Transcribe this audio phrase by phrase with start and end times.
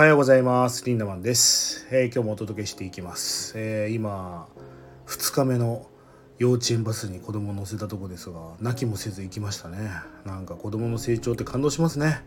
[0.00, 0.82] はようございます。
[0.86, 4.48] リンダマンです、えー、今日もお届けしていきます、えー、今
[5.06, 5.90] 2日目の
[6.38, 9.90] 幼稚園バスに子供を乗せたとこですが泣きもせず行きましたね。
[10.24, 12.22] なんか子供の成長って感動しますね。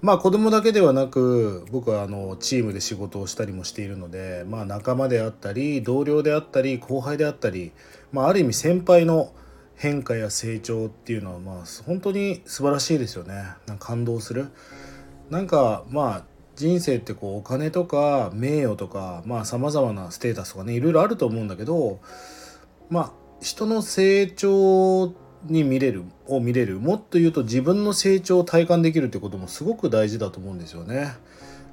[0.00, 7.72] まあ子供だけではなく僕はあのチームで仕事をしたりもしているのでまあ仲間であったり同僚であったり後輩であったり
[8.12, 9.34] まあある意味先輩の
[9.74, 13.34] 変化や成長っていうのはまあ本当に素晴らしいですよね。
[13.66, 14.48] なんか感動する。
[15.28, 16.29] なんかまあ
[16.60, 22.00] 人生ってこうお金とか名誉とかまあさまざまなステータスとかねいろいろあると思うんだけど
[22.90, 25.14] まあ人の成長
[25.46, 31.14] に見れるを見れるもっと言うと自分の成長を体感できるってこともすごく大事だと思うんですよね。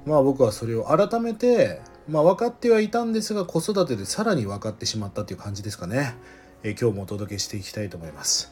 [0.06, 6.14] まあ僕はそれを改めて、まあ、分かってはいたんですが子育てでさらに分かってしまったっていう感じですかね。
[6.62, 8.50] え今日もお届けしていきたいと思います。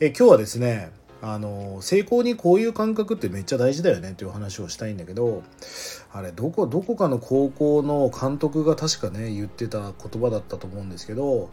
[0.00, 0.90] え今日はですね
[1.26, 5.42] あの成功にこういう感覚ってめっちゃ大事だよねっていう話をしたいんだけど
[6.12, 11.48] あれどこどこかの高校の監督が確かね言ってた言葉だったと思うんですけど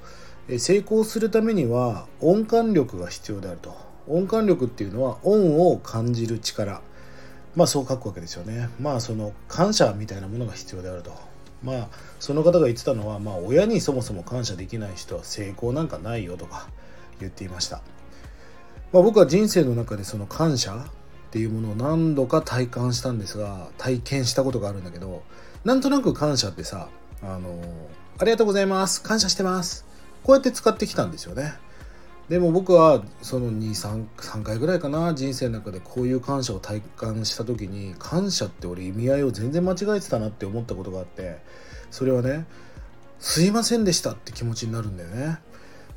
[0.57, 3.73] 成功するためには音感力が必要であると。
[4.07, 6.81] 音感力っていうのは音を感じる力。
[7.55, 8.69] まあそう書くわけですよね。
[8.79, 11.11] まあその感謝みたいなものが必要であると。
[11.63, 11.87] まあ
[12.19, 16.67] その方が言ってたのはまあ親にそもそも感謝できない人は成功なんかないよとか
[17.19, 17.81] 言っていました。
[18.93, 20.77] まあ、僕は人生の中でその感謝っ
[21.31, 25.23] ていうものを何度か体感したんですが体験したことがあるんだけど
[25.63, 26.89] なんとなく感謝ってさ
[27.23, 27.61] あの
[28.17, 29.85] ありがとうございます感謝してます
[30.23, 31.53] こうやって使ってきたんですよね。
[32.29, 41.39] でも僕はその233回ぐらいかな人生の中でこういう感謝を体感した時に感謝って俺意味合いを全然間違えてたなって思ったことがあって
[41.89, 42.45] それはね
[43.19, 45.39] すいませんでしたって気持ちになるんだよね。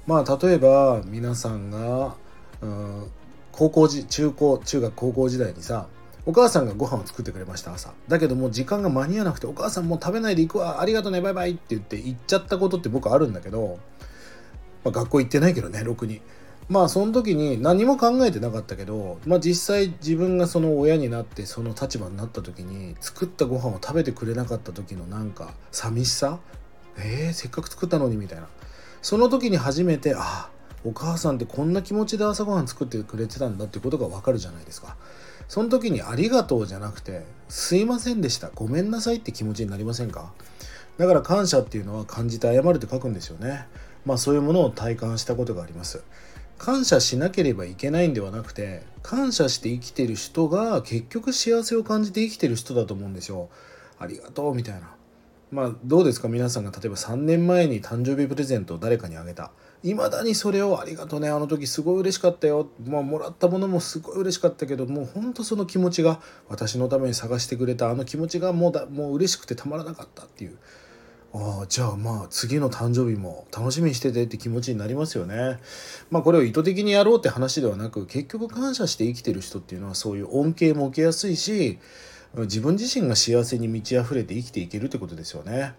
[0.06, 2.17] まあ例えば皆さんが
[2.64, 3.10] うん
[3.52, 5.86] 高校時中高中学高校時代にさ
[6.26, 7.92] お母さんがご飯を作ってくれました朝。
[8.08, 13.78] だけどもう時間が間に合わなくてお母さんもう食べないで行くわありがとうねバイバイって言って行っちゃったことって僕あるんだけど、
[14.82, 16.22] まあ、学校行ってないけどねろくに
[16.69, 26.38] まあその時に何も考えてなかったけど、まあ、実際自分がその親になってその立場になった時に作ったご飯を食べてくれなかった時のなんか寂しさ？
[26.97, 28.48] えー、せっかく作ったのにみたいな。
[29.03, 30.50] その時に初めてああ
[30.84, 34.97] お母さんってこんな気持ちで朝ごはん作ってくれてたんだってことがわかるじゃないですか。
[35.49, 38.50] その時にありがとうじゃなくてすいませんでした。
[38.55, 40.33] ごめんなさいって気持ちになりませんか？
[40.99, 43.67] だから感謝っていうのは感じて謝るって書くんですよね。
[44.05, 46.05] まあそういうものを体感したことがあります。
[46.56, 53.49] 感謝しなければいけないんではなくて感謝して生きてる人が結局幸せを感じて生きてる人だと思うんですよ。
[53.99, 54.95] ありがとうみたいな。
[55.51, 56.28] まあどうですか？
[56.28, 59.51] 皆さんが例えば3年前に誕生日プレゼントを誰かにあげた。
[59.84, 70.56] いまだにそれをありがとうねあの時すごい嬉しかったよ、まあ、もらったものもすごい嬉しかったけどもうほんとその気持ちが私のために探してくれたあの気持ちがもうだもう嬉しくてたまらなかったっていう
[71.34, 75.59] ああじゃあまあ次の誕生日も楽しみにしててって気持ちになりますよね。
[76.11, 81.81] まあこれを意図的にやろうって話ではなく結局感謝して生きてる人っていうのはそういう恩恵も受けやすいし
[82.37, 85.75] 自分自身が幸せに満ち溢れて生きていけるってことですよね。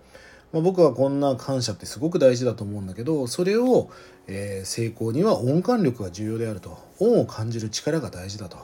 [0.55, 3.89] まあ、僕はこんな感謝ってすごく大事だと思うんだけどそれを、
[4.27, 6.79] えー、成功には音感力が重要であると。
[6.97, 8.57] 音を感じる力が大事だと。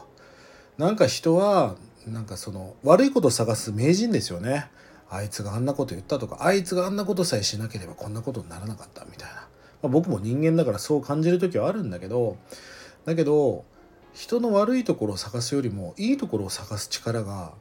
[0.78, 1.76] なんか人は
[2.08, 4.70] なんかその悪いことを探す名人ですよね。
[5.10, 9.48] あいつがあんなこと言ったとかあいつがあんなことさえしなければこんなことにならなかったみたいな、ま
[9.84, 12.38] あ、僕も人間だからそう感じる時はあるんだけど
[13.04, 13.66] だけど
[14.14, 17.52] 人の悪いところを探すよりもいいところを探す力が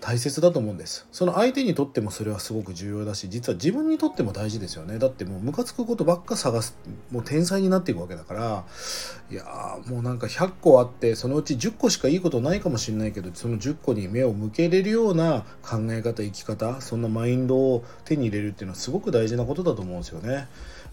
[0.00, 1.06] 大切だと思うんです。
[1.12, 4.98] その相手にとってもそれはすごく重要だし実は自分にとっても大事ですよね。
[4.98, 6.76] だってもうムカつくことばっか探す
[7.10, 8.64] もう天才になっていくわけだから。
[9.30, 20.48] いやもうなんか100個あってそのうち10個しかいいことないかもしれないけどその10個に目を向けれるような考え方生き方そんなマインドを手に入れるっていうのはすごく大事なことだと思うんですよね、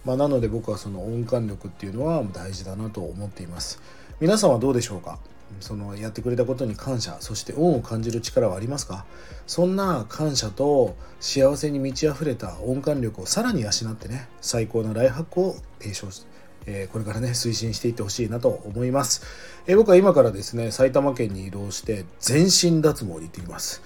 [0.06, 3.82] まあ、なので僕はその音感力っていうのは大事だなと思っています。
[4.20, 5.20] 皆さんはどうでしょうか？
[5.60, 9.06] そのやってくれたことに感謝そして恩を感じる力はありますか？
[9.46, 16.28] そんな感謝と幸せに満ち溢れた音感力をさらに養ってね最高のライフハックを提唱して
[16.70, 19.24] えこれからね推進していってほしいなと思います、
[19.68, 23.82] え僕は今からですね埼玉県に移動して全身脱毛に行ってきます。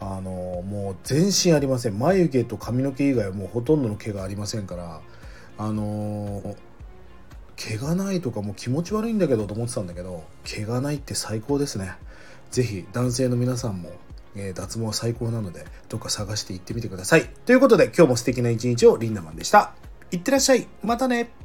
[0.00, 1.98] あのもう全身ありません。
[1.98, 5.00] 眉毛と髪の毛以外はもうほとんどの毛がありませんから
[5.58, 6.56] あの
[7.68, 11.92] 毛がないとかも気持ち悪いんだけどと思ってたんだけど毛がないって最高ですね。
[12.50, 13.90] 是非男性の皆さんも、
[14.36, 17.28] えー、脱毛は最高なのでどっか探して行ってみてください。
[17.46, 19.72] ということで今日も素敵な一日をリンダマンでした。
[20.10, 20.68] いってらっしゃい。
[20.82, 21.43] またね。